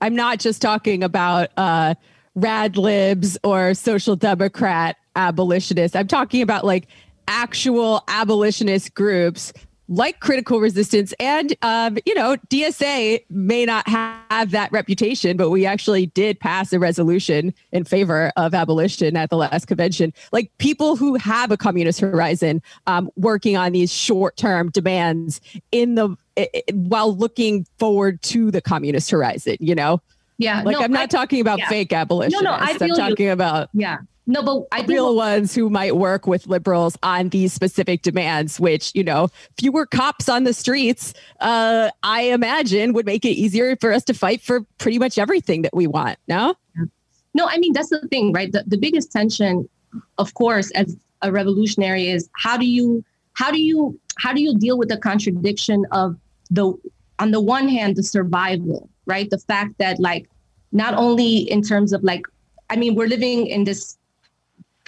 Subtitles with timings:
[0.00, 1.94] I'm not just talking about uh,
[2.34, 5.96] rad libs or social democrat abolitionists.
[5.96, 6.86] I'm talking about like
[7.26, 9.52] actual abolitionist groups
[9.88, 15.64] like critical resistance and um, you know dsa may not have that reputation but we
[15.64, 20.96] actually did pass a resolution in favor of abolition at the last convention like people
[20.96, 25.40] who have a communist horizon um, working on these short-term demands
[25.72, 30.00] in the it, while looking forward to the communist horizon you know
[30.36, 31.68] yeah like no, i'm not I, talking about yeah.
[31.68, 33.32] fake abolitionists no, no, I i'm talking you.
[33.32, 37.54] about yeah no, but I think real ones who might work with liberals on these
[37.54, 39.28] specific demands, which you know,
[39.58, 44.12] fewer cops on the streets, uh, I imagine would make it easier for us to
[44.12, 46.18] fight for pretty much everything that we want.
[46.28, 46.54] No,
[47.32, 48.52] no, I mean that's the thing, right?
[48.52, 49.66] The, the biggest tension,
[50.18, 54.54] of course, as a revolutionary, is how do you how do you how do you
[54.58, 56.16] deal with the contradiction of
[56.50, 56.74] the
[57.18, 59.30] on the one hand the survival, right?
[59.30, 60.28] The fact that like
[60.70, 62.26] not only in terms of like
[62.68, 63.96] I mean, we're living in this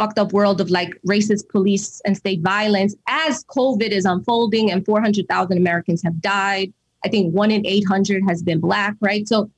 [0.00, 4.82] fucked up world of like racist police and state violence as COVID is unfolding and
[4.86, 6.72] 400,000 Americans have died.
[7.04, 9.28] I think one in 800 has been black, right?
[9.28, 9.50] So,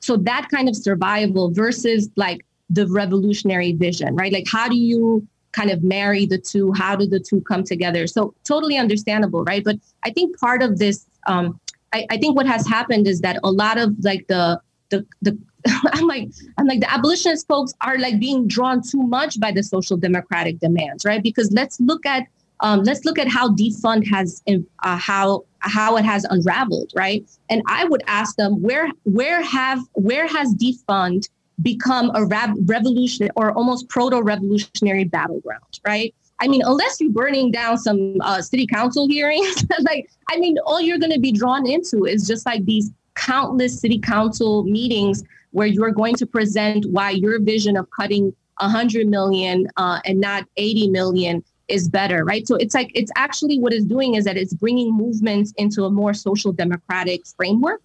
[0.00, 4.32] so that kind of survival versus like the revolutionary vision, right?
[4.32, 6.72] Like, how do you kind of marry the two?
[6.72, 8.06] How do the two come together?
[8.06, 9.62] So, totally understandable, right?
[9.62, 11.60] But I think part of this, um,
[11.92, 15.38] I, I think what has happened is that a lot of like the the the
[15.92, 19.62] I'm like, I'm like the abolitionist folks are like being drawn too much by the
[19.62, 21.22] social democratic demands, right?
[21.22, 22.26] Because let's look at
[22.60, 27.28] um, let's look at how defund has uh, how how it has unraveled, right?
[27.50, 31.28] And I would ask them where where have where has defund
[31.60, 36.14] become a revolution or almost proto-revolutionary battleground, right?
[36.40, 40.80] I mean, unless you're burning down some uh, city council hearings, like I mean, all
[40.80, 45.66] you're going to be drawn into is just like these countless city council meetings where
[45.66, 50.88] you're going to present why your vision of cutting 100 million uh, and not 80
[50.88, 52.46] million is better, right?
[52.46, 55.90] So it's like it's actually what it's doing is that it's bringing movements into a
[55.90, 57.84] more social democratic framework,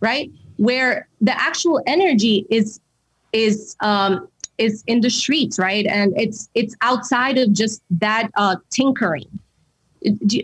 [0.00, 0.30] right?
[0.56, 2.80] Where the actual energy is
[3.32, 5.86] is um, is in the streets, right?
[5.86, 9.28] And it's it's outside of just that uh, tinkering.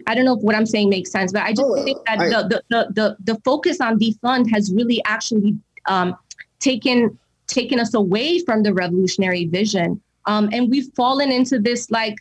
[0.07, 2.21] I don't know if what I'm saying makes sense, but I just oh, think that
[2.21, 6.17] I, the, the, the the focus on defund has really actually um,
[6.61, 10.01] taken taken us away from the revolutionary vision.
[10.27, 12.17] Um, and we've fallen into this like,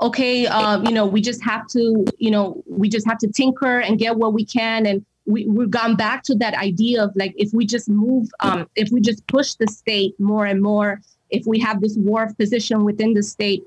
[0.00, 3.80] okay, uh, you know, we just have to, you know, we just have to tinker
[3.80, 4.86] and get what we can.
[4.86, 8.68] And we, we've gone back to that idea of like, if we just move, um,
[8.76, 12.36] if we just push the state more and more, if we have this war of
[12.38, 13.62] position within the state,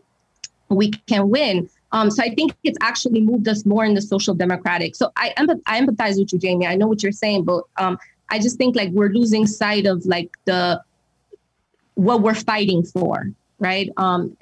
[0.69, 1.69] we can win.
[1.91, 4.95] Um, so I think it's actually moved us more in the social democratic.
[4.95, 6.67] So I, empath- I empathize with you, Jamie.
[6.67, 7.97] I know what you're saying, but um,
[8.29, 10.81] I just think like we're losing sight of like the
[11.95, 13.89] what we're fighting for, right?
[13.97, 14.37] Um,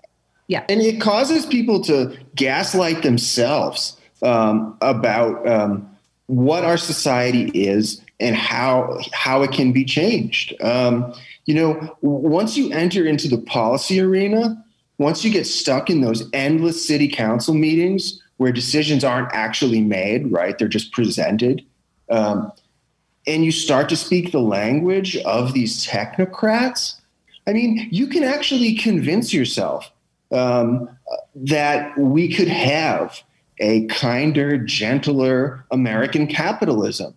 [0.48, 5.90] yeah, and it causes people to gaslight themselves um, about um,
[6.28, 10.54] what our society is and how how it can be changed.
[10.62, 11.14] Um,
[11.46, 14.65] you know, once you enter into the policy arena,
[14.98, 20.32] once you get stuck in those endless city council meetings where decisions aren't actually made,
[20.32, 20.58] right?
[20.58, 21.64] They're just presented.
[22.10, 22.52] Um,
[23.28, 27.00] and you start to speak the language of these technocrats,
[27.48, 29.92] I mean, you can actually convince yourself
[30.32, 30.90] um,
[31.36, 33.22] that we could have
[33.60, 37.16] a kinder, gentler American capitalism.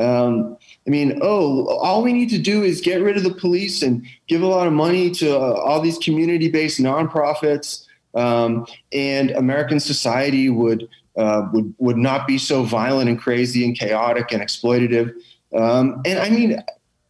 [0.00, 0.56] Um,
[0.86, 4.04] I mean, oh, all we need to do is get rid of the police and
[4.28, 9.78] give a lot of money to uh, all these community based nonprofits, um, and American
[9.78, 15.14] society would, uh, would, would not be so violent and crazy and chaotic and exploitative.
[15.54, 16.62] Um, and I mean,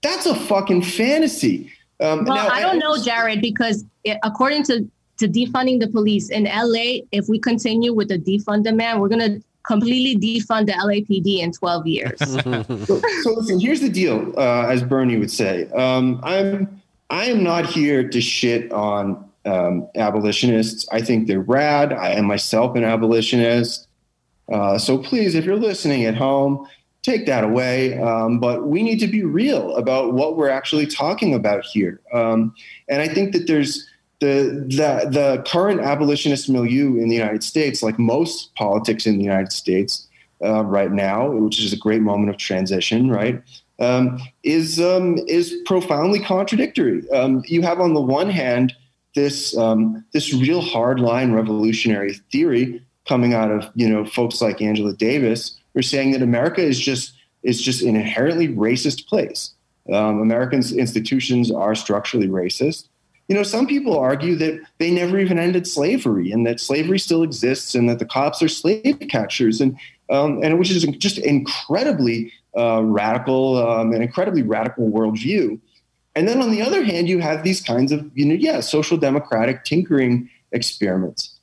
[0.03, 1.73] that's a fucking fantasy.
[2.01, 6.31] Um, well, now, I don't know, Jarrod, because it, according to to defunding the police
[6.31, 11.41] in LA, if we continue with the defund demand, we're gonna completely defund the LAPD
[11.41, 12.19] in 12 years.
[12.87, 15.69] so, so, listen, here's the deal, uh, as Bernie would say.
[15.71, 16.81] Um, I'm
[17.11, 20.87] I am not here to shit on um, abolitionists.
[20.93, 21.93] I think they're rad.
[21.93, 23.89] I am myself an abolitionist.
[24.51, 26.69] Uh, so please, if you're listening at home,
[27.03, 27.99] take that away.
[27.99, 32.01] Um, but we need to be real about what we're actually talking about here.
[32.13, 32.55] Um,
[32.89, 33.89] and I think that there's
[34.21, 39.25] the, the, the current abolitionist milieu in the United States, like most politics in the
[39.25, 40.07] United States
[40.45, 43.43] uh, right now, which is a great moment of transition, right?
[43.79, 47.09] Um, is um, is profoundly contradictory.
[47.11, 48.75] Um, you have on the one hand
[49.15, 54.93] this um, this real hardline revolutionary theory coming out of you know folks like Angela
[54.93, 59.55] Davis, we're saying that America is just is just an inherently racist place.
[59.91, 62.89] Um, Americans' institutions are structurally racist.
[63.31, 67.23] You know, some people argue that they never even ended slavery and that slavery still
[67.23, 69.79] exists and that the cops are slave catchers and
[70.11, 75.61] um, and which is just incredibly uh, radical, um, an incredibly radical worldview.
[76.17, 78.97] And then on the other hand, you have these kinds of, you know, yeah, social
[78.97, 81.39] democratic tinkering experiments.